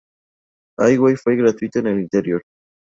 Hay 0.79 0.97
Wifi 0.97 1.35
gratuito 1.35 1.77
en 1.77 1.85
el 1.85 1.99
interior. 1.99 2.41